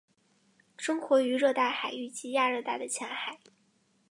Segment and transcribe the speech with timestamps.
[0.79, 3.37] 生活于热带海域及亚热带的浅海。